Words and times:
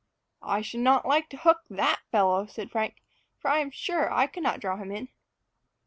"I 0.41 0.61
should 0.63 0.79
not 0.79 1.05
like 1.07 1.29
to 1.29 1.37
hook 1.37 1.61
that 1.69 1.99
fellow," 2.11 2.47
said 2.47 2.71
Frank, 2.71 3.03
"for 3.37 3.51
I 3.51 3.59
am 3.59 3.69
sure 3.69 4.11
I 4.11 4.25
could 4.25 4.41
not 4.41 4.59
draw 4.59 4.77
him 4.77 4.91
in." 4.91 5.09